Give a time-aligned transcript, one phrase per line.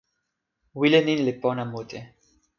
[0.79, 1.99] wile ni li pona mute.